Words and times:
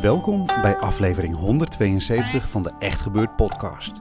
Welkom 0.00 0.46
bij 0.46 0.76
aflevering 0.76 1.36
172 1.36 2.50
van 2.50 2.62
de 2.62 2.72
Echt 2.78 3.00
Gebeurd 3.00 3.36
podcast. 3.36 3.92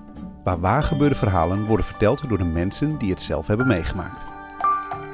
Waar 0.44 0.60
waargebeurde 0.60 1.16
verhalen 1.16 1.66
worden 1.66 1.86
verteld 1.86 2.30
door 2.30 2.38
de 2.38 2.44
mensen 2.44 2.98
die 2.98 3.10
het 3.10 3.22
zelf 3.22 3.48
hebben 3.48 3.68
meegemaakt. 3.68 4.26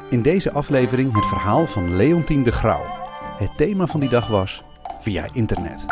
In 0.09 0.21
deze 0.21 0.51
aflevering 0.51 1.13
het 1.13 1.25
verhaal 1.25 1.67
van 1.67 1.95
Leontien 1.95 2.43
de 2.43 2.51
Grauw. 2.51 2.83
Het 3.37 3.57
thema 3.57 3.85
van 3.85 3.99
die 3.99 4.09
dag 4.09 4.27
was 4.27 4.63
via 4.99 5.27
internet. 5.31 5.85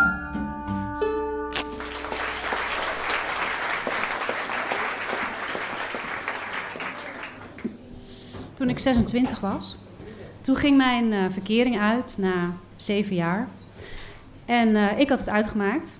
Toen 8.53 8.69
ik 8.69 8.79
26 8.79 9.39
was, 9.39 9.77
toen 10.41 10.55
ging 10.55 10.77
mijn 10.77 11.11
uh, 11.11 11.25
verkering 11.29 11.79
uit 11.79 12.17
na 12.17 12.53
zeven 12.75 13.15
jaar. 13.15 13.47
En 14.51 14.69
uh, 14.69 14.99
ik 14.99 15.09
had 15.09 15.19
het 15.19 15.29
uitgemaakt. 15.29 15.97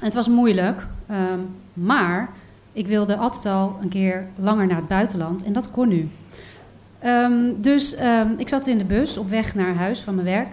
Het 0.00 0.14
was 0.14 0.28
moeilijk, 0.28 0.86
um, 1.10 1.56
maar 1.72 2.30
ik 2.72 2.86
wilde 2.86 3.16
altijd 3.16 3.46
al 3.46 3.78
een 3.82 3.88
keer 3.88 4.26
langer 4.36 4.66
naar 4.66 4.76
het 4.76 4.88
buitenland 4.88 5.44
en 5.44 5.52
dat 5.52 5.70
kon 5.70 5.88
nu. 5.88 6.08
Um, 7.04 7.60
dus 7.62 8.00
um, 8.00 8.34
ik 8.36 8.48
zat 8.48 8.66
in 8.66 8.78
de 8.78 8.84
bus 8.84 9.18
op 9.18 9.28
weg 9.28 9.54
naar 9.54 9.74
huis 9.74 10.00
van 10.00 10.14
mijn 10.14 10.26
werk 10.26 10.48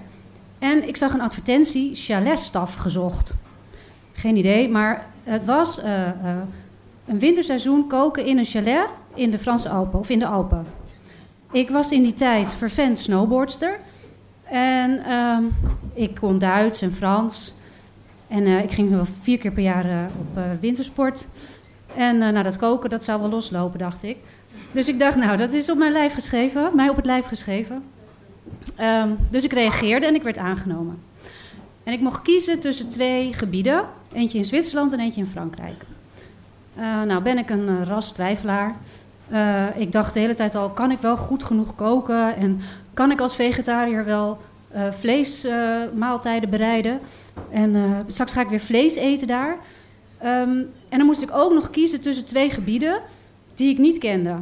en 0.59 0.87
ik 0.87 0.97
zag 0.97 1.13
een 1.13 1.21
advertentie 1.21 1.95
chaletstaf 1.95 2.75
gezocht. 2.75 3.33
Geen 4.13 4.35
idee, 4.35 4.69
maar 4.69 5.05
het 5.23 5.45
was 5.45 5.79
uh, 5.79 5.85
uh, 5.85 6.11
een 7.05 7.19
winterseizoen 7.19 7.87
koken 7.87 8.25
in 8.25 8.37
een 8.37 8.45
chalet 8.45 8.87
in 9.13 9.31
de 9.31 9.39
Franse 9.39 9.69
Alpen 9.69 9.99
of 9.99 10.09
in 10.09 10.19
de 10.19 10.27
Alpen. 10.27 10.65
Ik 11.51 11.69
was 11.69 11.91
in 11.91 12.03
die 12.03 12.13
tijd 12.13 12.53
vervent 12.53 12.99
snowboardster. 12.99 13.79
En 14.53 15.11
um, 15.11 15.53
ik 15.93 16.15
kon 16.15 16.39
Duits 16.39 16.81
en 16.81 16.93
Frans. 16.93 17.53
En 18.27 18.45
uh, 18.45 18.63
ik 18.63 18.71
ging 18.71 18.89
wel 18.89 19.05
vier 19.21 19.37
keer 19.37 19.51
per 19.51 19.63
jaar 19.63 19.85
uh, 19.85 20.05
op 20.19 20.37
uh, 20.37 20.43
wintersport. 20.61 21.27
En 21.95 22.17
nou, 22.17 22.43
dat 22.43 22.57
koken, 22.57 22.89
dat 22.89 23.03
zou 23.03 23.21
wel 23.21 23.29
loslopen, 23.29 23.79
dacht 23.79 24.03
ik. 24.03 24.17
Dus 24.71 24.87
ik 24.87 24.99
dacht, 24.99 25.15
nou, 25.15 25.37
dat 25.37 25.51
is 25.51 25.69
op 25.69 25.77
mijn 25.77 25.91
lijf 25.91 26.13
geschreven. 26.13 26.71
Mij 26.75 26.89
op 26.89 26.95
het 26.95 27.05
lijf 27.05 27.25
geschreven. 27.25 27.83
Um, 28.79 29.17
dus 29.29 29.43
ik 29.43 29.53
reageerde 29.53 30.05
en 30.05 30.15
ik 30.15 30.23
werd 30.23 30.37
aangenomen. 30.37 30.99
En 31.83 31.93
ik 31.93 31.99
mocht 31.99 32.21
kiezen 32.21 32.59
tussen 32.59 32.87
twee 32.87 33.33
gebieden. 33.33 33.85
Eentje 34.13 34.37
in 34.37 34.45
Zwitserland 34.45 34.91
en 34.91 34.99
eentje 34.99 35.21
in 35.21 35.27
Frankrijk. 35.27 35.85
nou 37.05 37.21
ben 37.21 37.37
ik 37.37 37.49
een 37.49 37.85
ras 37.85 38.11
twijfelaar. 38.11 38.75
Uh, 39.33 39.63
ik 39.75 39.91
dacht 39.91 40.13
de 40.13 40.19
hele 40.19 40.33
tijd 40.33 40.55
al, 40.55 40.69
kan 40.69 40.91
ik 40.91 40.99
wel 40.99 41.17
goed 41.17 41.43
genoeg 41.43 41.75
koken? 41.75 42.35
En 42.35 42.61
kan 42.93 43.11
ik 43.11 43.21
als 43.21 43.35
vegetariër 43.35 44.05
wel 44.05 44.37
uh, 44.75 44.91
vleesmaaltijden 44.91 46.49
bereiden? 46.49 46.99
En 47.51 47.75
uh, 47.75 47.97
straks 48.07 48.33
ga 48.33 48.41
ik 48.41 48.49
weer 48.49 48.59
vlees 48.59 48.95
eten 48.95 49.27
daar. 49.27 49.57
Um, 50.23 50.69
en 50.89 50.97
dan 50.97 51.05
moest 51.05 51.21
ik 51.21 51.29
ook 51.33 51.53
nog 51.53 51.69
kiezen 51.69 52.01
tussen 52.01 52.25
twee 52.25 52.49
gebieden 52.49 53.01
die 53.55 53.71
ik 53.71 53.77
niet 53.77 53.97
kende. 53.97 54.35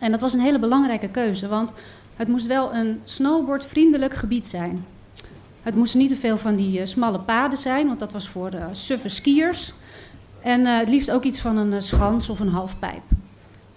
En 0.00 0.10
dat 0.10 0.20
was 0.20 0.32
een 0.32 0.40
hele 0.40 0.58
belangrijke 0.58 1.08
keuze, 1.08 1.48
want 1.48 1.74
het 2.16 2.28
moest 2.28 2.46
wel 2.46 2.74
een 2.74 3.00
snowboardvriendelijk 3.04 4.14
gebied 4.14 4.46
zijn. 4.46 4.84
Het 5.62 5.74
moesten 5.74 5.98
niet 5.98 6.08
te 6.08 6.16
veel 6.16 6.38
van 6.38 6.56
die 6.56 6.86
smalle 6.86 7.18
paden 7.18 7.58
zijn, 7.58 7.86
want 7.86 7.98
dat 7.98 8.12
was 8.12 8.28
voor 8.28 8.50
de 8.50 8.62
suffe 8.72 9.08
skiers. 9.08 9.72
En 10.42 10.66
het 10.66 10.88
liefst 10.88 11.10
ook 11.10 11.24
iets 11.24 11.40
van 11.40 11.56
een 11.56 11.82
schans 11.82 12.28
of 12.28 12.40
een 12.40 12.48
halfpijp. 12.48 13.02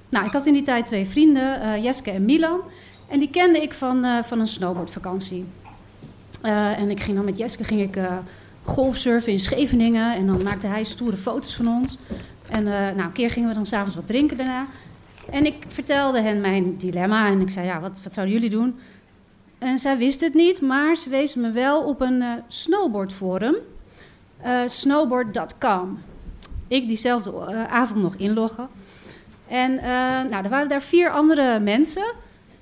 Nou, 0.09 0.25
ik 0.25 0.31
had 0.31 0.45
in 0.45 0.53
die 0.53 0.61
tijd 0.61 0.85
twee 0.85 1.05
vrienden, 1.05 1.61
uh, 1.61 1.83
Jeske 1.83 2.11
en 2.11 2.25
Milan. 2.25 2.59
En 3.07 3.19
die 3.19 3.29
kende 3.29 3.61
ik 3.61 3.73
van, 3.73 4.05
uh, 4.05 4.23
van 4.23 4.39
een 4.39 4.47
snowboardvakantie. 4.47 5.45
Uh, 6.45 6.79
en 6.79 6.89
ik 6.89 6.99
ging 6.99 7.15
dan 7.15 7.25
met 7.25 7.37
Jeske 7.37 7.63
ging 7.63 7.81
ik, 7.81 7.97
golfsurfen 8.63 9.31
in 9.31 9.39
Scheveningen. 9.39 10.15
En 10.15 10.27
dan 10.27 10.43
maakte 10.43 10.67
hij 10.67 10.83
stoere 10.83 11.17
foto's 11.17 11.55
van 11.55 11.67
ons. 11.67 11.97
En 12.49 12.63
nou, 12.63 12.99
een 12.99 13.11
keer 13.11 13.31
gingen 13.31 13.49
we 13.49 13.55
dan 13.55 13.65
s'avonds 13.65 13.95
wat 13.95 14.07
drinken 14.07 14.37
daarna. 14.37 14.65
En 15.31 15.45
ik 15.45 15.55
vertelde 15.67 16.21
hen 16.21 16.41
mijn 16.41 16.77
dilemma. 16.77 17.27
En 17.27 17.41
ik 17.41 17.49
zei, 17.49 17.65
ja, 17.65 17.79
wat, 17.79 17.99
wat 18.03 18.13
zouden 18.13 18.35
jullie 18.35 18.49
doen? 18.49 18.79
En 19.57 19.77
zij 19.77 19.97
wist 19.97 20.21
het 20.21 20.33
niet, 20.33 20.61
maar 20.61 20.95
ze 20.95 21.09
wezen 21.09 21.41
me 21.41 21.51
wel 21.51 21.83
op 21.83 22.01
een 22.01 22.23
snowboardforum. 22.47 23.55
snowboard.com. 24.65 25.97
Ik 26.67 26.87
diezelfde 26.87 27.67
avond 27.67 28.01
nog 28.01 28.15
inloggen. 28.15 28.69
En 29.49 29.71
uh, 29.71 29.81
nou, 30.29 30.43
er 30.43 30.49
waren 30.49 30.67
daar 30.67 30.81
vier 30.81 31.11
andere 31.11 31.59
mensen. 31.59 32.13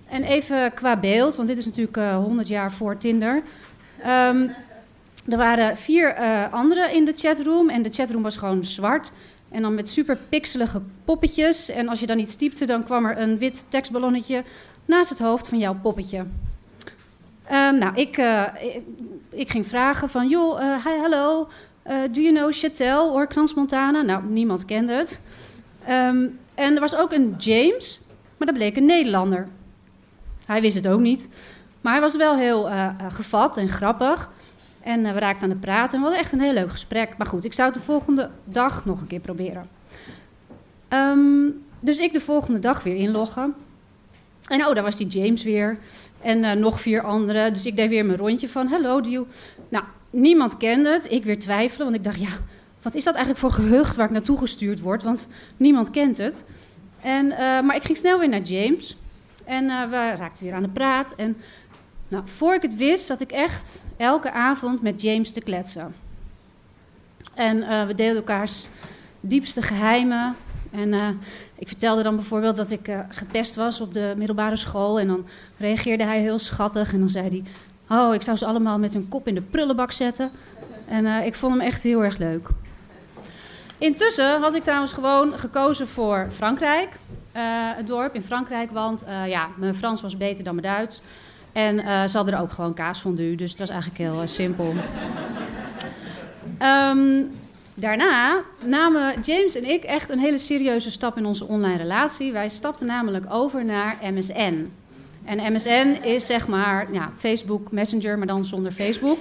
En 0.10 0.24
even 0.24 0.74
qua 0.74 0.98
beeld, 0.98 1.36
want 1.36 1.48
dit 1.48 1.58
is 1.58 1.66
natuurlijk 1.66 1.98
uh, 1.98 2.16
100 2.16 2.48
jaar 2.48 2.72
voor 2.72 2.98
Tinder. 2.98 3.42
Um, 4.08 4.52
er 5.30 5.38
waren 5.38 5.78
vier 5.78 6.20
uh, 6.20 6.54
anderen 6.54 6.94
in 6.94 7.06
de 7.06 7.14
chatroom. 7.16 7.70
En 7.70 7.82
de 7.82 7.90
chatroom 7.90 8.22
was 8.22 8.38
gewoon 8.38 8.66
zwart. 8.66 9.12
En 9.50 9.62
dan 9.62 9.76
met 9.76 9.90
super 9.90 10.18
pixelige 10.30 10.82
poppetjes. 11.06 11.70
En 11.70 11.90
als 11.90 12.00
je 12.00 12.06
dan 12.06 12.20
iets 12.20 12.36
typte, 12.36 12.66
dan 12.66 12.84
kwam 12.84 13.06
er 13.06 13.18
een 13.18 13.38
wit 13.38 13.66
tekstballonnetje 13.70 14.44
naast 14.86 15.10
het 15.10 15.20
hoofd 15.20 15.48
van 15.48 15.58
jouw 15.58 15.76
poppetje. 15.82 16.18
Um, 17.52 17.78
nou, 17.78 17.96
ik, 17.96 18.22
ik, 19.30 19.50
ging 19.50 19.68
vragen 19.68 20.10
van, 20.10 20.28
joh, 20.28 20.60
hi, 20.60 21.00
hallo, 21.00 21.48
uh, 21.88 21.94
do 22.12 22.22
you 22.22 22.34
know 22.34 22.52
Chatel 22.52 23.14
or 23.14 23.28
Krans 23.28 23.54
Montana? 23.54 24.02
Nou, 24.02 24.24
niemand 24.24 24.66
kende 24.66 24.94
het. 24.94 25.20
Um, 25.90 26.40
en 26.56 26.74
er 26.74 26.80
was 26.80 26.96
ook 26.96 27.12
een 27.12 27.36
James, 27.38 28.02
maar 28.38 28.48
dat 28.48 28.56
bleek 28.56 28.78
een 28.78 28.86
Nederlander. 28.86 29.48
Hij 30.46 30.62
wist 30.62 30.76
het 30.76 30.88
ook 30.88 31.00
niet. 31.00 31.28
Maar 31.82 31.92
hij 31.92 32.02
was 32.02 32.16
wel 32.16 32.38
heel 32.38 32.70
uh, 32.70 32.90
gevat 33.10 33.58
en 33.58 33.70
grappig. 33.70 34.30
En 34.82 35.06
uh, 35.06 35.12
we 35.12 35.20
raakten 35.20 35.44
aan 35.44 35.50
het 35.50 35.60
praten 35.60 35.94
en 35.94 35.98
we 35.98 36.06
hadden 36.06 36.20
echt 36.20 36.32
een 36.32 36.40
heel 36.40 36.54
leuk 36.54 36.72
gesprek. 36.72 37.18
Maar 37.18 37.28
goed, 37.28 37.46
ik 37.46 37.54
zou 37.54 37.70
het 37.70 37.78
de 37.78 37.84
volgende 37.84 38.30
dag 38.44 38.86
nog 38.86 39.02
een 39.02 39.08
keer 39.08 39.20
proberen. 39.20 39.70
Um, 40.90 41.66
dus 41.80 41.98
ik 41.98 42.14
de 42.14 42.20
volgende 42.20 42.60
dag 42.60 42.84
weer 42.84 42.96
inloggen. 42.96 43.56
En 44.48 44.66
oh, 44.66 44.74
daar 44.74 44.84
was 44.84 44.96
die 44.96 45.08
James 45.08 45.44
weer. 45.44 45.78
En 46.22 46.60
nog 46.60 46.82
vier 46.82 47.02
anderen. 47.02 47.54
Dus 47.54 47.66
ik 47.66 47.76
deed 47.76 47.90
weer 47.90 48.06
mijn 48.06 48.18
rondje 48.18 48.50
van 48.50 48.68
hello, 48.68 49.00
you... 49.02 49.28
Nou, 49.70 49.84
niemand 50.10 50.58
kende 50.58 50.90
het. 50.90 51.12
Ik 51.12 51.24
weer 51.24 51.40
twijfelen, 51.40 51.86
want 51.86 51.98
ik 51.98 52.04
dacht, 52.04 52.20
ja, 52.20 52.38
wat 52.88 52.96
is 52.96 53.04
dat 53.04 53.16
eigenlijk 53.16 53.46
voor 53.46 53.64
gehucht 53.64 53.96
waar 53.96 54.06
ik 54.06 54.12
naartoe 54.12 54.38
gestuurd 54.38 54.80
word? 54.80 55.04
Want 55.04 55.28
niemand 55.58 55.90
kent 55.90 56.18
het. 56.18 56.46
En, 57.02 57.26
uh, 57.26 57.38
maar 57.38 57.76
ik 57.76 57.84
ging 57.84 57.98
snel 57.98 58.20
weer 58.20 58.30
naar 58.30 58.42
James. 58.42 58.98
En 59.46 59.64
uh, 59.64 59.84
we 59.84 60.14
raakten 60.18 60.44
weer 60.44 60.54
aan 60.54 60.62
de 60.62 60.70
praat. 60.70 61.14
En 61.16 61.38
nou, 62.08 62.24
voor 62.28 62.54
ik 62.54 62.62
het 62.62 62.76
wist, 62.76 63.06
zat 63.06 63.22
ik 63.22 63.32
echt 63.32 63.84
elke 63.98 64.32
avond 64.32 64.82
met 64.82 65.02
James 65.02 65.32
te 65.32 65.42
kletsen. 65.42 65.96
En 67.34 67.58
uh, 67.58 67.86
we 67.86 67.96
deelden 67.96 68.18
elkaars 68.18 68.68
diepste 69.20 69.62
geheimen. 69.62 70.36
En 70.72 71.20
ik 71.56 71.68
vertelde 71.68 72.04
dan 72.04 72.16
bijvoorbeeld 72.16 72.56
dat 72.56 72.72
ik 72.72 72.88
uh, 72.88 73.00
gepest 73.10 73.56
was 73.56 73.82
op 73.82 73.94
de 73.94 74.14
middelbare 74.18 74.56
school. 74.56 75.00
En 75.00 75.08
dan 75.08 75.26
reageerde 75.58 76.04
hij 76.04 76.20
heel 76.20 76.40
schattig. 76.40 76.94
En 76.94 77.00
dan 77.00 77.10
zei 77.10 77.30
hij: 77.30 77.44
Oh, 77.98 78.14
ik 78.14 78.22
zou 78.22 78.38
ze 78.38 78.46
allemaal 78.46 78.80
met 78.80 78.94
hun 78.94 79.08
kop 79.08 79.28
in 79.28 79.36
de 79.36 79.42
prullenbak 79.42 79.92
zetten. 79.92 80.32
En 80.86 81.06
ik 81.06 81.36
vond 81.36 81.54
hem 81.54 81.62
echt 81.62 81.84
heel 81.84 82.04
erg 82.04 82.18
leuk. 82.18 82.50
Intussen 83.78 84.42
had 84.42 84.54
ik 84.54 84.62
trouwens 84.62 84.92
gewoon 84.92 85.38
gekozen 85.38 85.88
voor 85.88 86.28
Frankrijk. 86.32 86.90
Uh, 87.36 87.42
het 87.76 87.88
dorp 87.88 88.16
in 88.16 88.24
Frankrijk, 88.24 88.72
want 88.72 89.04
uh, 89.08 89.28
ja, 89.28 89.50
mijn 89.56 89.76
Frans 89.76 90.02
was 90.02 90.18
beter 90.18 90.44
dan 90.44 90.56
mijn 90.56 90.68
Duits. 90.68 91.02
En 91.52 91.76
uh, 91.78 92.04
ze 92.08 92.18
hadden 92.18 92.36
er 92.36 92.42
ook 92.42 92.52
gewoon 92.52 92.74
kaasfondue, 92.74 93.36
dus 93.36 93.50
het 93.50 93.60
was 93.60 93.70
eigenlijk 93.70 94.00
heel 94.00 94.22
simpel. 94.26 94.74
um, 96.62 97.32
daarna 97.74 98.42
namen 98.66 99.22
James 99.22 99.56
en 99.56 99.70
ik 99.70 99.84
echt 99.84 100.10
een 100.10 100.20
hele 100.20 100.38
serieuze 100.38 100.92
stap 100.92 101.18
in 101.18 101.26
onze 101.26 101.48
online 101.48 101.78
relatie. 101.78 102.32
Wij 102.32 102.50
stapten 102.50 102.88
namelijk 102.88 103.26
over 103.30 103.66
naar 103.66 103.98
MSN. 104.02 104.72
En 105.26 105.54
MSN 105.54 105.98
is 106.02 106.26
zeg 106.26 106.48
maar 106.48 106.94
ja, 106.94 107.12
Facebook 107.16 107.72
Messenger, 107.72 108.18
maar 108.18 108.28
dan 108.28 108.46
zonder 108.46 108.72
Facebook. 108.72 109.18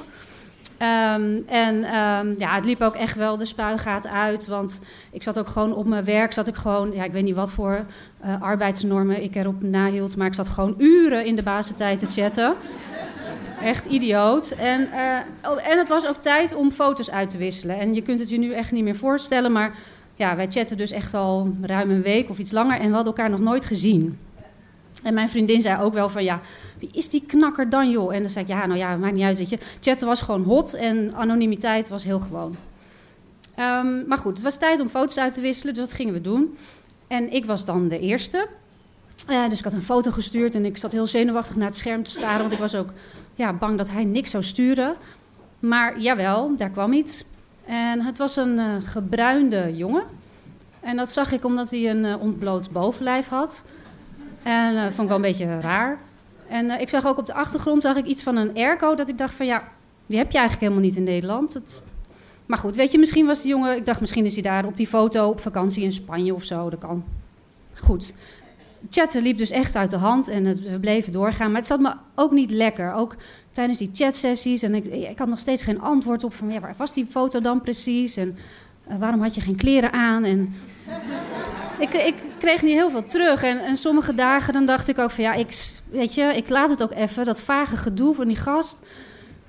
Ehm, 0.78 1.38
en 1.46 1.84
ehm, 1.84 2.34
ja, 2.38 2.54
het 2.54 2.64
liep 2.64 2.80
ook 2.80 2.94
echt 2.94 3.16
wel 3.16 3.36
de 3.36 3.44
spuigaat 3.44 4.06
uit. 4.06 4.46
Want 4.46 4.80
ik 5.10 5.22
zat 5.22 5.38
ook 5.38 5.48
gewoon 5.48 5.74
op 5.74 5.86
mijn 5.86 6.04
werk, 6.04 6.32
zat 6.32 6.46
ik 6.46 6.54
gewoon, 6.54 6.92
ja, 6.92 7.04
ik 7.04 7.12
weet 7.12 7.24
niet 7.24 7.34
wat 7.34 7.52
voor 7.52 7.84
uh, 8.24 8.42
arbeidsnormen 8.42 9.22
ik 9.22 9.34
erop 9.34 9.62
nahield, 9.62 10.16
maar 10.16 10.26
ik 10.26 10.34
zat 10.34 10.48
gewoon 10.48 10.74
uren 10.78 11.24
in 11.24 11.36
de 11.36 11.42
basentijd 11.42 11.98
te 11.98 12.06
chatten. 12.06 12.54
Echt 13.62 13.86
idioot. 13.86 14.50
En, 14.50 14.80
uh, 14.80 15.50
oh, 15.50 15.68
en 15.68 15.78
het 15.78 15.88
was 15.88 16.06
ook 16.06 16.16
tijd 16.16 16.54
om 16.54 16.70
foto's 16.70 17.10
uit 17.10 17.30
te 17.30 17.36
wisselen. 17.36 17.78
En 17.78 17.94
je 17.94 18.02
kunt 18.02 18.20
het 18.20 18.30
je 18.30 18.38
nu 18.38 18.52
echt 18.52 18.72
niet 18.72 18.84
meer 18.84 18.96
voorstellen, 18.96 19.52
maar 19.52 19.74
ja, 20.14 20.36
wij 20.36 20.46
chatten 20.50 20.76
dus 20.76 20.90
echt 20.90 21.14
al 21.14 21.56
ruim 21.62 21.90
een 21.90 22.02
week 22.02 22.30
of 22.30 22.38
iets 22.38 22.52
langer 22.52 22.80
en 22.80 22.88
we 22.88 22.94
hadden 22.94 23.14
elkaar 23.14 23.30
nog 23.30 23.40
nooit 23.40 23.64
gezien. 23.64 24.18
En 25.06 25.14
mijn 25.14 25.28
vriendin 25.28 25.62
zei 25.62 25.80
ook 25.80 25.94
wel 25.94 26.08
van, 26.08 26.24
ja, 26.24 26.40
wie 26.78 26.88
is 26.92 27.08
die 27.08 27.22
knakker 27.26 27.70
dan, 27.70 27.90
joh? 27.90 28.14
En 28.14 28.20
dan 28.20 28.30
zei 28.30 28.44
ik, 28.44 28.50
ja, 28.50 28.66
nou 28.66 28.78
ja, 28.78 28.96
maakt 28.96 29.14
niet 29.14 29.24
uit, 29.24 29.36
weet 29.36 29.48
je. 29.48 29.58
Chatten 29.80 30.06
was 30.06 30.20
gewoon 30.20 30.42
hot 30.42 30.74
en 30.74 31.14
anonimiteit 31.14 31.88
was 31.88 32.04
heel 32.04 32.20
gewoon. 32.20 32.56
Um, 33.58 34.04
maar 34.06 34.18
goed, 34.18 34.32
het 34.32 34.42
was 34.42 34.58
tijd 34.58 34.80
om 34.80 34.88
foto's 34.88 35.18
uit 35.18 35.32
te 35.32 35.40
wisselen, 35.40 35.74
dus 35.74 35.84
dat 35.84 35.92
gingen 35.92 36.12
we 36.12 36.20
doen. 36.20 36.56
En 37.06 37.32
ik 37.32 37.44
was 37.44 37.64
dan 37.64 37.88
de 37.88 37.98
eerste. 37.98 38.48
Uh, 39.30 39.48
dus 39.48 39.58
ik 39.58 39.64
had 39.64 39.72
een 39.72 39.82
foto 39.82 40.10
gestuurd 40.10 40.54
en 40.54 40.64
ik 40.64 40.76
zat 40.76 40.92
heel 40.92 41.06
zenuwachtig 41.06 41.56
naar 41.56 41.66
het 41.66 41.76
scherm 41.76 42.02
te 42.02 42.10
staren, 42.10 42.40
want 42.40 42.52
ik 42.52 42.58
was 42.58 42.74
ook 42.74 42.88
ja, 43.34 43.52
bang 43.52 43.78
dat 43.78 43.90
hij 43.90 44.04
niks 44.04 44.30
zou 44.30 44.42
sturen. 44.42 44.94
Maar 45.58 46.00
jawel, 46.00 46.56
daar 46.56 46.70
kwam 46.70 46.92
iets. 46.92 47.24
En 47.64 48.00
het 48.00 48.18
was 48.18 48.36
een 48.36 48.58
uh, 48.58 48.74
gebruinde 48.84 49.76
jongen. 49.76 50.04
En 50.80 50.96
dat 50.96 51.10
zag 51.10 51.32
ik 51.32 51.44
omdat 51.44 51.70
hij 51.70 51.90
een 51.90 52.04
uh, 52.04 52.22
ontbloot 52.22 52.70
bovenlijf 52.70 53.28
had. 53.28 53.62
En 54.46 54.74
dat 54.74 54.82
vond 54.82 54.98
ik 54.98 55.08
wel 55.08 55.16
een 55.16 55.22
beetje 55.22 55.60
raar. 55.60 55.98
En 56.48 56.80
ik 56.80 56.88
zag 56.88 57.06
ook 57.06 57.18
op 57.18 57.26
de 57.26 57.34
achtergrond 57.34 57.82
zag 57.82 57.96
ik 57.96 58.04
iets 58.04 58.22
van 58.22 58.36
een 58.36 58.54
airco. 58.54 58.94
Dat 58.94 59.08
ik 59.08 59.18
dacht 59.18 59.34
van 59.34 59.46
ja, 59.46 59.68
die 60.06 60.18
heb 60.18 60.30
je 60.30 60.38
eigenlijk 60.38 60.68
helemaal 60.68 60.88
niet 60.88 60.96
in 60.96 61.04
Nederland. 61.04 61.54
Het... 61.54 61.82
Maar 62.46 62.58
goed, 62.58 62.76
weet 62.76 62.92
je, 62.92 62.98
misschien 62.98 63.26
was 63.26 63.42
die 63.42 63.50
jongen... 63.50 63.76
Ik 63.76 63.86
dacht 63.86 64.00
misschien 64.00 64.24
is 64.24 64.32
hij 64.32 64.42
daar 64.42 64.66
op 64.66 64.76
die 64.76 64.86
foto 64.86 65.28
op 65.28 65.40
vakantie 65.40 65.82
in 65.82 65.92
Spanje 65.92 66.34
of 66.34 66.44
zo. 66.44 66.70
Dat 66.70 66.78
kan. 66.78 67.04
Goed 67.74 68.12
chatten 68.90 69.22
liep 69.22 69.38
dus 69.38 69.50
echt 69.50 69.76
uit 69.76 69.90
de 69.90 69.96
hand 69.96 70.28
en 70.28 70.44
het, 70.44 70.60
we 70.60 70.78
bleven 70.78 71.12
doorgaan. 71.12 71.50
Maar 71.50 71.60
het 71.60 71.66
zat 71.66 71.80
me 71.80 71.94
ook 72.14 72.30
niet 72.30 72.50
lekker. 72.50 72.92
Ook 72.92 73.16
tijdens 73.52 73.78
die 73.78 73.90
chatsessies. 73.92 74.62
En 74.62 74.74
ik, 74.74 74.86
ik 74.86 75.18
had 75.18 75.28
nog 75.28 75.38
steeds 75.38 75.62
geen 75.62 75.80
antwoord 75.80 76.24
op 76.24 76.34
van 76.34 76.50
ja, 76.50 76.60
waar 76.60 76.74
was 76.78 76.92
die 76.92 77.06
foto 77.06 77.40
dan 77.40 77.60
precies? 77.60 78.16
En 78.16 78.36
uh, 78.88 78.98
waarom 78.98 79.22
had 79.22 79.34
je 79.34 79.40
geen 79.40 79.56
kleren 79.56 79.92
aan? 79.92 80.24
En 80.24 80.54
ik, 81.78 81.92
ik 81.92 82.14
kreeg 82.38 82.62
niet 82.62 82.74
heel 82.74 82.90
veel 82.90 83.04
terug. 83.04 83.42
En, 83.42 83.58
en, 83.58 83.76
sommige 83.76 84.14
dagen 84.14 84.52
dan 84.52 84.64
dacht 84.64 84.88
ik 84.88 84.98
ook 84.98 85.10
van 85.10 85.24
ja, 85.24 85.32
ik, 85.32 85.78
weet 85.90 86.14
je, 86.14 86.22
ik 86.22 86.48
laat 86.48 86.70
het 86.70 86.82
ook 86.82 86.92
even. 86.92 87.24
Dat 87.24 87.40
vage 87.40 87.76
gedoe 87.76 88.14
van 88.14 88.28
die 88.28 88.36
gast. 88.36 88.78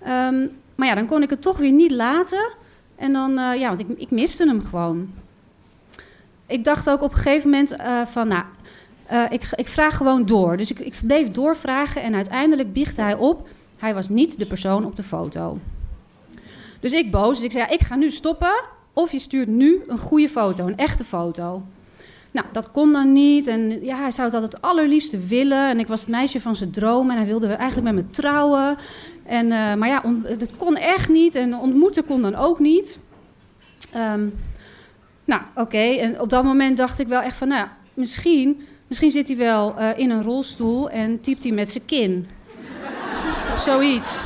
Um, 0.07 0.51
maar 0.75 0.87
ja, 0.87 0.95
dan 0.95 1.07
kon 1.07 1.23
ik 1.23 1.29
het 1.29 1.41
toch 1.41 1.57
weer 1.57 1.71
niet 1.71 1.91
laten. 1.91 2.49
En 2.95 3.13
dan, 3.13 3.39
uh, 3.39 3.55
ja, 3.59 3.67
want 3.67 3.79
ik, 3.79 3.87
ik 3.97 4.11
miste 4.11 4.47
hem 4.47 4.65
gewoon. 4.65 5.13
Ik 6.45 6.63
dacht 6.63 6.89
ook 6.89 7.01
op 7.01 7.11
een 7.11 7.17
gegeven 7.17 7.49
moment 7.49 7.71
uh, 7.71 8.05
van, 8.05 8.27
nou, 8.27 8.43
uh, 9.11 9.23
ik, 9.29 9.43
ik, 9.55 9.67
vraag 9.67 9.97
gewoon 9.97 10.25
door. 10.25 10.57
Dus 10.57 10.71
ik, 10.71 10.79
ik 10.79 10.99
bleef 11.03 11.31
doorvragen 11.31 12.01
en 12.01 12.15
uiteindelijk 12.15 12.73
biechtte 12.73 13.01
hij 13.01 13.15
op. 13.15 13.47
Hij 13.77 13.93
was 13.93 14.09
niet 14.09 14.39
de 14.39 14.45
persoon 14.45 14.85
op 14.85 14.95
de 14.95 15.03
foto. 15.03 15.57
Dus 16.79 16.91
ik 16.91 17.11
boos. 17.11 17.35
Dus 17.35 17.45
ik 17.45 17.51
zei, 17.51 17.65
ik 17.69 17.81
ga 17.81 17.95
nu 17.95 18.09
stoppen. 18.09 18.69
Of 18.97 19.11
je 19.11 19.19
stuurt 19.19 19.47
nu 19.47 19.81
een 19.87 19.97
goede 19.97 20.29
foto, 20.29 20.67
een 20.67 20.77
echte 20.77 21.03
foto. 21.03 21.63
Nou, 22.31 22.45
dat 22.51 22.71
kon 22.71 22.91
dan 22.91 23.13
niet. 23.13 23.47
En 23.47 23.83
ja, 23.83 23.97
hij 23.97 24.11
zou 24.11 24.31
altijd 24.31 24.53
het 24.53 24.61
allerliefste 24.61 25.19
willen. 25.19 25.69
En 25.69 25.79
ik 25.79 25.87
was 25.87 25.99
het 25.99 26.09
meisje 26.09 26.41
van 26.41 26.55
zijn 26.55 26.71
droom. 26.71 27.09
En 27.09 27.17
hij 27.17 27.25
wilde 27.25 27.47
eigenlijk 27.47 27.95
met 27.95 28.05
me 28.05 28.11
trouwen. 28.11 28.77
En, 29.23 29.45
uh, 29.45 29.73
maar 29.73 29.87
ja, 29.87 30.03
dat 30.37 30.55
kon 30.57 30.77
echt 30.77 31.09
niet. 31.09 31.35
En 31.35 31.57
ontmoeten 31.57 32.05
kon 32.05 32.21
dan 32.21 32.35
ook 32.35 32.59
niet. 32.59 32.99
Um, 33.95 34.33
nou, 35.25 35.41
oké. 35.55 35.77
En 35.77 36.21
op 36.21 36.29
dat 36.29 36.43
moment 36.43 36.77
dacht 36.77 36.99
ik 36.99 37.07
wel 37.07 37.21
echt 37.21 37.37
van... 37.37 37.47
Nou, 37.47 37.67
misschien 37.93 38.61
Misschien 38.87 39.11
zit 39.11 39.27
hij 39.27 39.37
wel 39.37 39.75
uh, 39.79 39.97
in 39.97 40.09
een 40.09 40.23
rolstoel 40.23 40.89
en 40.89 41.21
typt 41.21 41.43
hij 41.43 41.51
met 41.51 41.71
zijn 41.71 41.85
kin. 41.85 42.27
Zoiets. 43.65 44.23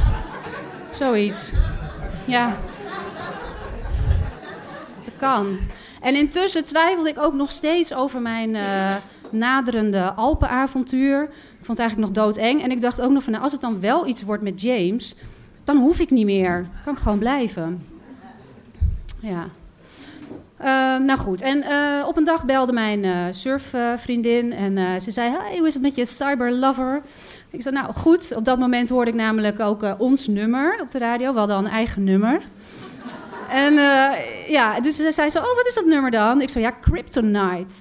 Zoiets. 0.91 1.51
Ja. 2.27 2.57
Kan. 5.21 5.57
En 6.01 6.15
intussen 6.15 6.65
twijfelde 6.65 7.09
ik 7.09 7.19
ook 7.19 7.33
nog 7.33 7.51
steeds 7.51 7.93
over 7.93 8.21
mijn 8.21 8.55
uh, 8.55 8.95
naderende 9.29 10.13
Alpenavontuur. 10.13 11.23
Ik 11.23 11.65
vond 11.65 11.77
het 11.77 11.79
eigenlijk 11.79 12.13
nog 12.13 12.25
doodeng. 12.25 12.63
En 12.63 12.71
ik 12.71 12.81
dacht 12.81 13.01
ook 13.01 13.11
nog 13.11 13.23
van, 13.23 13.31
nou, 13.31 13.43
als 13.43 13.51
het 13.51 13.61
dan 13.61 13.79
wel 13.79 14.07
iets 14.07 14.21
wordt 14.21 14.43
met 14.43 14.61
James, 14.61 15.15
dan 15.63 15.77
hoef 15.77 15.99
ik 15.99 16.09
niet 16.09 16.25
meer. 16.25 16.67
Kan 16.83 16.93
ik 16.93 16.99
gewoon 16.99 17.19
blijven. 17.19 17.85
Ja. 19.19 19.49
Uh, 20.59 21.05
nou 21.05 21.19
goed, 21.19 21.41
en 21.41 21.57
uh, 21.57 22.07
op 22.07 22.17
een 22.17 22.23
dag 22.23 22.45
belde 22.45 22.73
mijn 22.73 23.03
uh, 23.03 23.15
surfvriendin 23.31 24.53
en 24.53 25.01
ze 25.01 25.11
zei: 25.11 25.29
Hey, 25.29 25.57
hoe 25.57 25.67
is 25.67 25.73
het 25.73 25.81
met 25.81 25.95
je 25.95 26.05
cyberlover? 26.05 27.01
Ik 27.49 27.61
zei: 27.61 27.75
Nou 27.75 27.93
goed, 27.93 28.35
op 28.35 28.45
dat 28.45 28.59
moment 28.59 28.89
hoorde 28.89 29.11
ik 29.11 29.17
namelijk 29.17 29.59
ook 29.59 29.95
ons 29.97 30.27
nummer 30.27 30.79
op 30.81 30.91
de 30.91 30.97
radio. 30.97 31.33
We 31.33 31.39
hadden 31.39 31.57
al 31.57 31.65
een 31.65 31.71
eigen 31.71 32.03
nummer. 32.03 32.41
En 33.51 33.73
ja, 34.47 34.79
dus 34.79 34.95
ze 34.95 35.11
zei 35.11 35.29
zo: 35.29 35.39
Oh, 35.39 35.55
wat 35.55 35.67
is 35.67 35.73
dat 35.73 35.85
nummer 35.85 36.11
dan? 36.11 36.41
Ik 36.41 36.49
zei: 36.49 36.63
Ja, 36.63 36.71
Kryptonite. 36.71 37.73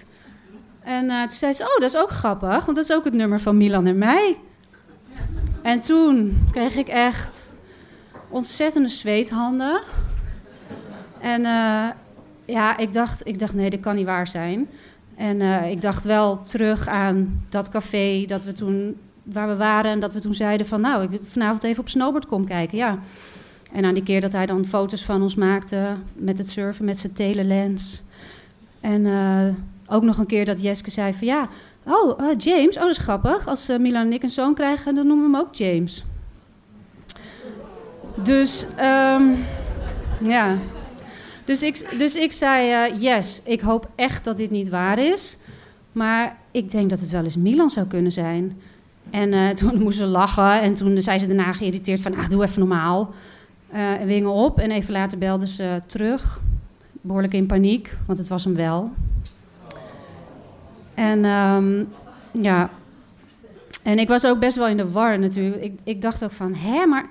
En 0.80 1.06
toen 1.06 1.38
zei 1.38 1.52
ze: 1.52 1.62
Oh, 1.62 1.80
dat 1.80 1.94
is 1.94 1.96
ook 1.96 2.10
grappig, 2.10 2.64
want 2.64 2.76
dat 2.76 2.84
is 2.84 2.92
ook 2.92 3.04
het 3.04 3.14
nummer 3.14 3.40
van 3.40 3.56
Milan 3.56 3.86
en 3.86 3.98
mij. 3.98 4.36
En 5.62 5.80
toen 5.80 6.38
kreeg 6.52 6.76
ik 6.76 6.88
echt 6.88 7.52
ontzettende 8.28 8.88
zweethanden. 8.88 9.82
En 11.20 11.44
ja, 12.50 12.76
ik 12.76 12.92
dacht, 12.92 13.26
ik 13.26 13.38
dacht, 13.38 13.54
nee, 13.54 13.70
dat 13.70 13.80
kan 13.80 13.94
niet 13.94 14.06
waar 14.06 14.26
zijn. 14.26 14.68
En 15.16 15.40
uh, 15.40 15.70
ik 15.70 15.80
dacht 15.80 16.04
wel 16.04 16.40
terug 16.40 16.88
aan 16.88 17.44
dat 17.48 17.68
café 17.68 18.24
dat 18.26 18.44
we 18.44 18.52
toen, 18.52 18.96
waar 19.22 19.48
we 19.48 19.56
waren... 19.56 19.90
en 19.90 20.00
dat 20.00 20.12
we 20.12 20.20
toen 20.20 20.34
zeiden 20.34 20.66
van, 20.66 20.80
nou, 20.80 21.02
ik 21.02 21.20
vanavond 21.22 21.62
even 21.62 21.80
op 21.80 21.88
snowboard 21.88 22.26
kom 22.26 22.46
kijken, 22.46 22.78
ja. 22.78 22.98
En 23.72 23.84
aan 23.84 23.94
die 23.94 24.02
keer 24.02 24.20
dat 24.20 24.32
hij 24.32 24.46
dan 24.46 24.64
foto's 24.64 25.04
van 25.04 25.22
ons 25.22 25.34
maakte 25.34 25.96
met 26.14 26.38
het 26.38 26.48
surfen, 26.48 26.84
met 26.84 26.98
zijn 26.98 27.12
telelens. 27.12 28.02
En 28.80 29.04
uh, 29.04 29.46
ook 29.86 30.02
nog 30.02 30.18
een 30.18 30.26
keer 30.26 30.44
dat 30.44 30.62
Jeske 30.62 30.90
zei 30.90 31.14
van, 31.14 31.26
ja... 31.26 31.48
Oh, 31.84 32.20
uh, 32.20 32.26
James, 32.38 32.76
oh, 32.76 32.82
dat 32.82 32.90
is 32.90 32.98
grappig. 32.98 33.46
Als 33.46 33.68
Milan 33.78 34.06
en 34.06 34.12
ik 34.12 34.22
een 34.22 34.30
zoon 34.30 34.54
krijgen, 34.54 34.94
dan 34.94 35.06
noemen 35.06 35.30
we 35.30 35.36
hem 35.36 35.46
ook 35.46 35.54
James. 35.54 36.04
Dus, 38.22 38.66
um, 38.80 39.44
ja... 40.28 40.56
Dus 41.44 41.62
ik, 41.62 41.98
dus 41.98 42.14
ik 42.14 42.32
zei, 42.32 42.92
yes, 42.98 43.42
ik 43.44 43.60
hoop 43.60 43.90
echt 43.94 44.24
dat 44.24 44.36
dit 44.36 44.50
niet 44.50 44.68
waar 44.68 44.98
is. 44.98 45.38
Maar 45.92 46.36
ik 46.50 46.70
denk 46.70 46.90
dat 46.90 47.00
het 47.00 47.10
wel 47.10 47.24
eens 47.24 47.36
Milan 47.36 47.70
zou 47.70 47.86
kunnen 47.86 48.12
zijn. 48.12 48.60
En 49.10 49.54
toen 49.54 49.82
moest 49.82 49.98
ze 49.98 50.06
lachen 50.06 50.60
en 50.60 50.74
toen 50.74 51.02
zei 51.02 51.18
ze 51.18 51.26
daarna 51.26 51.52
geïrriteerd 51.52 52.00
van... 52.00 52.16
Ah, 52.16 52.28
doe 52.28 52.42
even 52.42 52.58
normaal. 52.58 53.14
En 53.72 54.06
wingen 54.06 54.32
op 54.32 54.58
en 54.58 54.70
even 54.70 54.92
later 54.92 55.18
belde 55.18 55.46
ze 55.46 55.82
terug. 55.86 56.40
Behoorlijk 56.92 57.34
in 57.34 57.46
paniek, 57.46 57.96
want 58.06 58.18
het 58.18 58.28
was 58.28 58.44
hem 58.44 58.54
wel. 58.54 58.90
En 60.94 61.24
um, 61.24 61.88
ja... 62.30 62.70
En 63.82 63.98
ik 63.98 64.08
was 64.08 64.26
ook 64.26 64.38
best 64.38 64.56
wel 64.56 64.68
in 64.68 64.76
de 64.76 64.90
war 64.90 65.18
natuurlijk. 65.18 65.62
Ik, 65.62 65.78
ik 65.84 66.02
dacht 66.02 66.24
ook 66.24 66.32
van, 66.32 66.54
hè, 66.54 66.86
maar 66.86 67.08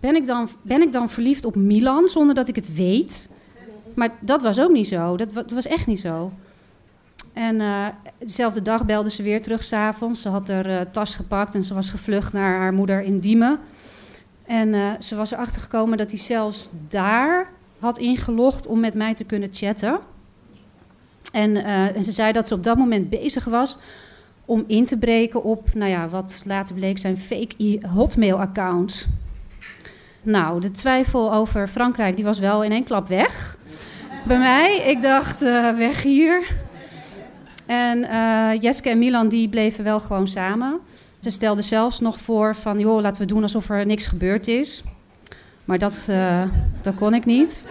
ben 0.00 0.16
ik, 0.16 0.26
dan, 0.26 0.48
ben 0.62 0.82
ik 0.82 0.92
dan 0.92 1.10
verliefd 1.10 1.44
op 1.44 1.56
Milan 1.56 2.08
zonder 2.08 2.34
dat 2.34 2.48
ik 2.48 2.54
het 2.54 2.74
weet? 2.74 3.28
Maar 3.94 4.10
dat 4.20 4.42
was 4.42 4.60
ook 4.60 4.70
niet 4.70 4.86
zo. 4.88 5.16
Dat, 5.16 5.50
was 5.50 5.66
echt 5.66 5.86
niet 5.86 6.00
zo. 6.00 6.32
En 7.32 7.60
uh, 7.60 7.86
dezelfde 8.18 8.62
dag 8.62 8.84
belde 8.84 9.10
ze 9.10 9.22
weer 9.22 9.42
terug 9.42 9.64
s'avonds. 9.64 10.22
Ze 10.22 10.28
had 10.28 10.48
haar 10.48 10.66
uh, 10.66 10.80
tas 10.90 11.14
gepakt 11.14 11.54
en 11.54 11.64
ze 11.64 11.74
was 11.74 11.90
gevlucht 11.90 12.32
naar 12.32 12.58
haar 12.58 12.72
moeder 12.72 13.02
in 13.02 13.18
Diemen. 13.18 13.58
En 14.46 14.68
uh, 14.68 14.90
ze 14.98 15.14
was 15.16 15.30
erachter 15.32 15.62
gekomen 15.62 15.98
dat 15.98 16.10
hij 16.10 16.18
zelfs 16.18 16.68
daar 16.88 17.50
had 17.78 17.98
ingelogd 17.98 18.66
om 18.66 18.80
met 18.80 18.94
mij 18.94 19.14
te 19.14 19.24
kunnen 19.24 19.48
chatten. 19.52 19.98
En, 21.32 21.56
en, 21.94 22.04
ze 22.04 22.12
zei 22.12 22.32
dat 22.32 22.48
ze 22.48 22.54
op 22.54 22.64
dat 22.64 22.76
moment 22.76 23.10
bezig 23.10 23.44
was 23.44 23.78
om 24.44 24.64
in 24.66 24.84
te 24.84 24.98
breken 24.98 25.42
op, 25.42 25.74
nou 25.74 25.90
ja, 25.90 26.08
wat 26.08 26.42
later 26.46 26.74
bleek 26.74 26.98
zijn 26.98 27.16
fake 27.16 27.78
Hotmail-account. 27.94 29.06
Nou, 30.22 30.60
de 30.60 30.70
twijfel 30.70 31.32
over 31.32 31.68
Frankrijk 31.68 32.16
die 32.16 32.24
was 32.24 32.38
wel 32.38 32.64
in 32.64 32.72
één 32.72 32.84
klap 32.84 33.08
weg 33.08 33.58
bij 34.26 34.38
mij. 34.38 34.76
Ik 34.76 35.02
dacht, 35.02 35.42
uh, 35.42 35.76
weg 35.76 36.02
hier. 36.02 36.46
En 37.66 38.00
Jeske 38.60 38.90
en 38.90 38.98
Milan 38.98 39.28
die 39.28 39.48
bleven 39.48 39.84
wel 39.84 40.00
gewoon 40.00 40.28
samen. 40.28 40.80
Ze 41.24 41.30
stelden 41.30 41.64
zelfs 41.64 42.00
nog 42.00 42.20
voor 42.20 42.54
van, 42.54 42.78
joh, 42.78 43.00
laten 43.00 43.22
we 43.22 43.28
doen 43.28 43.42
alsof 43.42 43.70
er 43.70 43.86
niks 43.86 44.06
gebeurd 44.06 44.48
is. 44.48 44.82
Maar 45.64 45.78
dat, 45.78 46.06
uh, 46.10 46.42
dat 46.82 46.94
kon 46.94 47.14
ik 47.14 47.24
niet. 47.24 47.64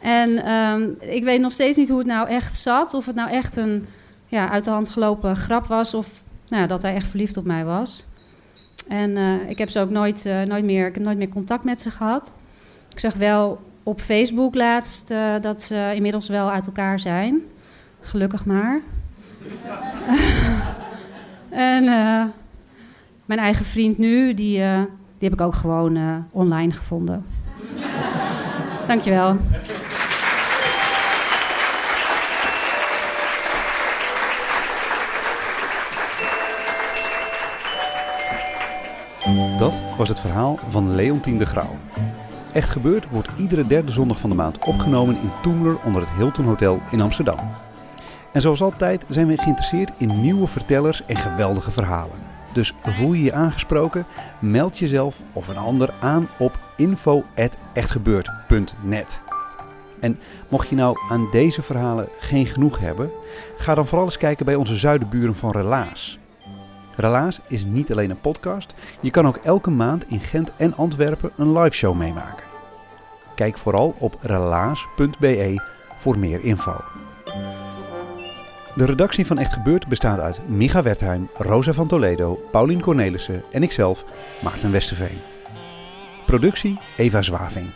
En 0.00 0.52
um, 0.52 0.96
ik 1.00 1.24
weet 1.24 1.40
nog 1.40 1.52
steeds 1.52 1.76
niet 1.76 1.88
hoe 1.88 1.98
het 1.98 2.06
nou 2.06 2.28
echt 2.28 2.56
zat. 2.56 2.94
Of 2.94 3.06
het 3.06 3.14
nou 3.14 3.30
echt 3.30 3.56
een 3.56 3.86
ja, 4.26 4.50
uit 4.50 4.64
de 4.64 4.70
hand 4.70 4.88
gelopen 4.88 5.36
grap 5.36 5.66
was. 5.66 5.94
Of 5.94 6.22
nou, 6.48 6.66
dat 6.66 6.82
hij 6.82 6.94
echt 6.94 7.08
verliefd 7.08 7.36
op 7.36 7.44
mij 7.44 7.64
was. 7.64 8.06
En 8.88 9.16
eh, 9.16 9.48
ik 9.48 9.58
heb 9.58 9.70
ze 9.70 9.80
ook 9.80 9.90
nooit, 9.90 10.26
eh, 10.26 10.42
nooit, 10.42 10.64
meer, 10.64 10.86
ik 10.86 10.94
heb 10.94 11.04
nooit 11.04 11.18
meer 11.18 11.28
contact 11.28 11.64
met 11.64 11.80
ze 11.80 11.90
gehad. 11.90 12.34
Ik 12.90 13.00
zag 13.00 13.14
wel 13.14 13.60
op 13.82 14.00
Facebook 14.00 14.54
laatst 14.54 15.10
eh, 15.10 15.34
dat 15.40 15.62
ze 15.62 15.92
inmiddels 15.94 16.28
wel 16.28 16.50
uit 16.50 16.66
elkaar 16.66 17.00
zijn. 17.00 17.42
Gelukkig 18.00 18.44
maar. 18.44 18.80
en 21.50 21.84
eh, 21.84 22.24
mijn 23.24 23.40
eigen 23.40 23.64
vriend 23.64 23.98
nu, 23.98 24.34
die, 24.34 24.62
eh, 24.62 24.82
die 25.18 25.28
heb 25.28 25.32
ik 25.32 25.40
ook 25.40 25.54
gewoon 25.54 25.96
eh, 25.96 26.16
online 26.30 26.72
gevonden. 26.72 27.24
Dankjewel. 28.88 29.36
Dat 39.58 39.84
was 39.96 40.08
het 40.08 40.20
verhaal 40.20 40.58
van 40.68 40.94
Leontien 40.94 41.38
de 41.38 41.46
Grauw. 41.46 41.76
Echt 42.52 42.68
gebeurd 42.68 43.10
wordt 43.10 43.28
iedere 43.36 43.66
derde 43.66 43.92
zondag 43.92 44.18
van 44.18 44.30
de 44.30 44.36
maand 44.36 44.58
opgenomen 44.66 45.20
in 45.20 45.30
Toemler 45.42 45.78
onder 45.84 46.00
het 46.00 46.10
Hilton 46.10 46.44
Hotel 46.44 46.80
in 46.90 47.00
Amsterdam. 47.00 47.38
En 48.32 48.40
zoals 48.40 48.62
altijd 48.62 49.04
zijn 49.08 49.26
we 49.26 49.36
geïnteresseerd 49.36 49.92
in 49.98 50.20
nieuwe 50.20 50.46
vertellers 50.46 51.04
en 51.06 51.16
geweldige 51.16 51.70
verhalen. 51.70 52.18
Dus 52.52 52.74
voel 52.82 53.12
je 53.12 53.22
je 53.22 53.32
aangesproken? 53.32 54.06
Meld 54.38 54.78
jezelf 54.78 55.16
of 55.32 55.48
een 55.48 55.56
ander 55.56 55.94
aan 56.00 56.28
op 56.38 56.58
info.echtgebeurd.net. 56.76 59.22
En 60.00 60.18
mocht 60.48 60.68
je 60.68 60.74
nou 60.74 60.98
aan 61.10 61.28
deze 61.30 61.62
verhalen 61.62 62.08
geen 62.18 62.46
genoeg 62.46 62.78
hebben, 62.78 63.10
ga 63.56 63.74
dan 63.74 63.86
vooral 63.86 64.04
eens 64.04 64.16
kijken 64.16 64.44
bij 64.44 64.54
onze 64.54 64.76
zuidenburen 64.76 65.34
van 65.34 65.50
Relaas. 65.50 66.18
Relaas 66.96 67.40
is 67.46 67.64
niet 67.64 67.92
alleen 67.92 68.10
een 68.10 68.20
podcast, 68.20 68.74
je 69.00 69.10
kan 69.10 69.26
ook 69.26 69.36
elke 69.36 69.70
maand 69.70 70.04
in 70.08 70.20
Gent 70.20 70.50
en 70.56 70.76
Antwerpen 70.76 71.30
een 71.36 71.52
liveshow 71.52 71.96
meemaken. 71.96 72.44
Kijk 73.34 73.58
vooral 73.58 73.94
op 73.98 74.16
relaas.be 74.20 75.62
voor 75.98 76.18
meer 76.18 76.44
info. 76.44 76.74
De 78.78 78.84
redactie 78.84 79.26
van 79.26 79.38
Echt 79.38 79.52
Gebeurd 79.52 79.86
bestaat 79.86 80.20
uit 80.20 80.48
Micha 80.48 80.82
Wertheim, 80.82 81.28
Rosa 81.36 81.72
van 81.72 81.88
Toledo, 81.88 82.40
Paulien 82.50 82.80
Cornelissen 82.80 83.42
en 83.52 83.62
ikzelf, 83.62 84.04
Maarten 84.42 84.72
Westerveen. 84.72 85.18
Productie 86.26 86.78
Eva 86.96 87.22
Zwaving. 87.22 87.66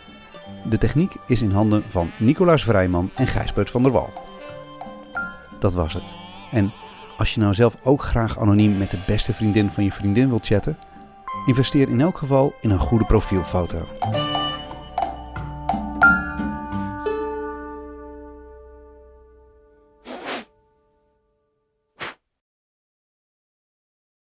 De 0.69 0.77
techniek 0.77 1.15
is 1.27 1.41
in 1.41 1.51
handen 1.51 1.83
van 1.89 2.09
Nicolaas 2.19 2.63
Vrijman 2.63 3.09
en 3.15 3.27
Gijsbert 3.27 3.69
van 3.69 3.83
der 3.83 3.91
Wal. 3.91 4.09
Dat 5.59 5.73
was 5.73 5.93
het. 5.93 6.15
En 6.51 6.73
als 7.17 7.33
je 7.33 7.39
nou 7.39 7.53
zelf 7.53 7.75
ook 7.83 8.01
graag 8.01 8.39
anoniem 8.39 8.77
met 8.77 8.91
de 8.91 9.03
beste 9.07 9.33
vriendin 9.33 9.69
van 9.69 9.83
je 9.83 9.91
vriendin 9.91 10.29
wilt 10.29 10.45
chatten, 10.45 10.77
investeer 11.45 11.89
in 11.89 12.01
elk 12.01 12.17
geval 12.17 12.53
in 12.61 12.69
een 12.69 12.79
goede 12.79 13.05
profielfoto. 13.05 13.77